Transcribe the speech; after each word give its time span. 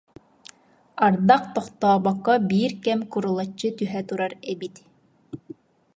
Ардах 1.05 1.43
тохтообокко 1.55 2.33
биир 2.49 2.73
кэм 2.83 2.99
курулаччы 3.11 3.69
түһэ 3.79 4.01
турар 4.09 4.33
эбит 4.51 4.75